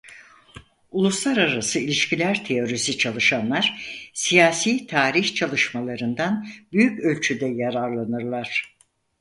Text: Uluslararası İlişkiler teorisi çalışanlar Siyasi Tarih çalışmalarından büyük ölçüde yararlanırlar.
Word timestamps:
Uluslararası 0.91 1.79
İlişkiler 1.79 2.45
teorisi 2.45 2.97
çalışanlar 2.97 3.89
Siyasi 4.13 4.87
Tarih 4.87 5.35
çalışmalarından 5.35 6.47
büyük 6.73 6.99
ölçüde 6.99 7.45
yararlanırlar. 7.45 8.77